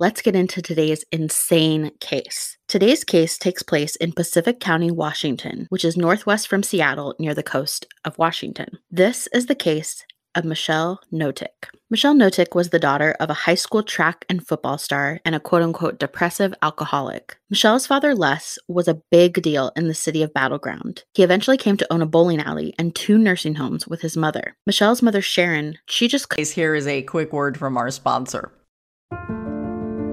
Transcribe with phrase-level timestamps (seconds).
[0.00, 2.56] Let's get into today's insane case.
[2.68, 7.42] Today's case takes place in Pacific County, Washington, which is northwest from Seattle near the
[7.42, 8.78] coast of Washington.
[8.92, 10.04] This is the case
[10.36, 11.70] of Michelle Knotek.
[11.90, 15.40] Michelle Knotek was the daughter of a high school track and football star and a
[15.40, 17.36] quote unquote depressive alcoholic.
[17.50, 21.02] Michelle's father, Les, was a big deal in the city of Battleground.
[21.14, 24.56] He eventually came to own a bowling alley and two nursing homes with his mother.
[24.64, 26.32] Michelle's mother, Sharon, she just.
[26.38, 28.52] Here is a quick word from our sponsor.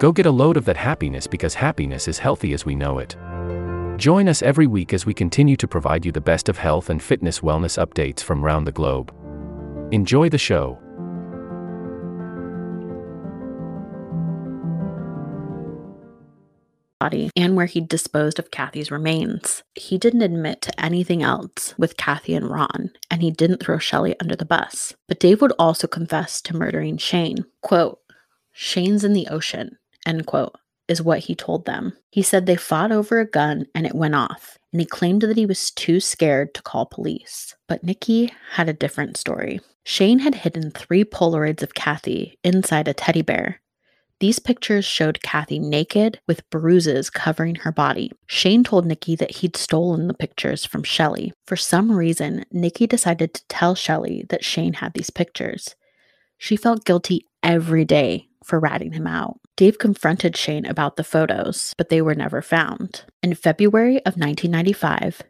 [0.00, 3.16] Go get a load of that happiness because happiness is healthy as we know it.
[3.98, 7.02] Join us every week as we continue to provide you the best of health and
[7.02, 9.14] fitness wellness updates from around the globe.
[9.92, 10.78] Enjoy the show.
[16.98, 19.62] body and where he disposed of Kathy's remains.
[19.74, 24.14] He didn't admit to anything else with Kathy and Ron, and he didn't throw Shelley
[24.20, 24.94] under the bus.
[25.08, 27.46] But Dave would also confess to murdering Shane.
[27.62, 28.00] Quote,
[28.52, 29.78] Shane's in the ocean,
[30.10, 30.56] end quote,
[30.88, 31.96] is what he told them.
[32.10, 35.36] He said they fought over a gun and it went off, and he claimed that
[35.36, 37.54] he was too scared to call police.
[37.68, 39.60] But Nikki had a different story.
[39.84, 43.60] Shane had hidden three Polaroids of Kathy inside a teddy bear.
[44.18, 48.12] These pictures showed Kathy naked with bruises covering her body.
[48.26, 51.32] Shane told Nikki that he'd stolen the pictures from Shelley.
[51.46, 55.74] For some reason, Nikki decided to tell Shelley that Shane had these pictures.
[56.36, 59.38] She felt guilty every day for ratting him out.
[59.60, 63.02] Dave confronted Shane about the photos, but they were never found.
[63.22, 65.20] In February of 1995,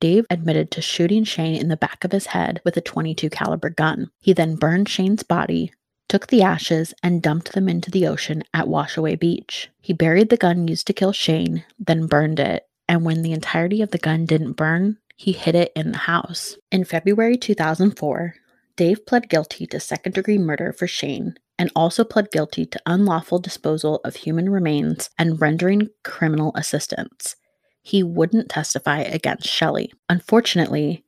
[0.00, 3.70] Dave admitted to shooting Shane in the back of his head with a 22 caliber
[3.70, 4.10] gun.
[4.20, 5.72] He then burned Shane's body,
[6.10, 9.70] took the ashes and dumped them into the ocean at Washaway Beach.
[9.80, 13.80] He buried the gun used to kill Shane, then burned it, and when the entirety
[13.80, 16.58] of the gun didn't burn, he hid it in the house.
[16.70, 18.34] In February 2004,
[18.76, 23.38] Dave pled guilty to second degree murder for Shane and also pled guilty to unlawful
[23.38, 27.36] disposal of human remains and rendering criminal assistance.
[27.82, 29.92] He wouldn't testify against Shelley.
[30.08, 31.04] Unfortunately,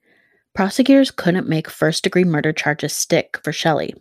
[0.54, 3.94] prosecutors couldn't make first degree murder charges stick for Shelley.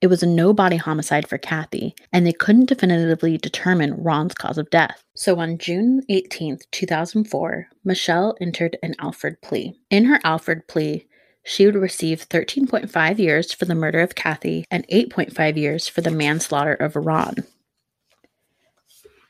[0.00, 4.56] It was a no body homicide for Kathy, and they couldn't definitively determine Ron's cause
[4.56, 5.04] of death.
[5.14, 9.78] So on June 18, 2004, Michelle entered an Alford plea.
[9.90, 11.06] In her Alford plea,
[11.44, 16.10] she would receive 13.5 years for the murder of Kathy and 8.5 years for the
[16.10, 17.36] manslaughter of Ron.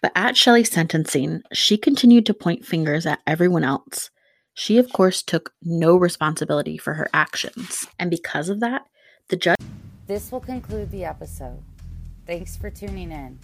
[0.02, 4.10] But at Shelley's sentencing, she continued to point fingers at everyone else.
[4.54, 7.86] She, of course, took no responsibility for her actions.
[7.98, 8.82] And because of that,
[9.28, 9.58] the judge.
[10.06, 11.62] This will conclude the episode.
[12.26, 13.38] Thanks for tuning in.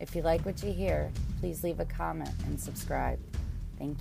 [0.00, 1.10] If you like what you hear,
[1.40, 3.18] please leave a comment and subscribe.
[3.78, 3.96] Thank you.